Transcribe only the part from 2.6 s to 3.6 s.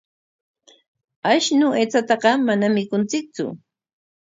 mikunchiktsu.